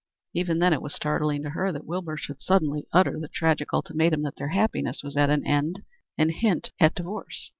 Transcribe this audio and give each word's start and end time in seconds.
Even 0.33 0.57
then 0.57 0.73
it 0.73 0.81
was 0.81 0.95
startling 0.95 1.43
to 1.43 1.51
her 1.51 1.71
that 1.71 1.85
Wilbur 1.85 2.17
should 2.17 2.41
suddenly 2.41 2.87
utter 2.91 3.19
the 3.19 3.27
tragic 3.27 3.71
ultimatum 3.71 4.23
that 4.23 4.35
their 4.37 4.47
happiness 4.49 5.01
was 5.03 5.15
at 5.15 5.29
an 5.29 5.45
end, 5.45 5.83
and 6.17 6.31
hint 6.31 6.71
at 6.79 6.95
divorce. 6.95 7.49